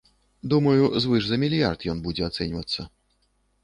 [0.53, 2.93] Думаю, звыш за мільярд ён будзе ацэньвацца.